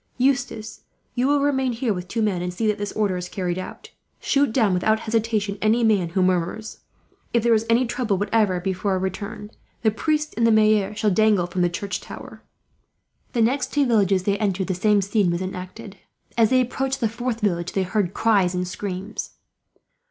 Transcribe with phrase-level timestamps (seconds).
[0.17, 0.81] "Eustace,
[1.13, 3.91] you will remain here with two men, and see that this order is carried out.
[4.19, 6.79] Shoot down without hesitation any man who murmurs.
[7.33, 9.51] If there is any trouble whatever, before our return,
[9.83, 12.41] the priest and the maire shall dangle from the church tower."
[13.33, 15.97] The next two villages they entered, the same scene was enacted.
[16.35, 19.35] As they approached the fourth village, they heard cries and screams.